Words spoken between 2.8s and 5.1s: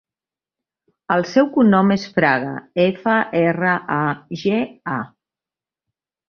efa, erra, a, ge, a.